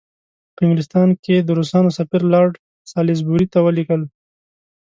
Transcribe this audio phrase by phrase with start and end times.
[0.55, 2.53] په انګلستان کې د روسانو سفیر لارډ
[2.91, 4.01] سالیزبوري ته ولیکل.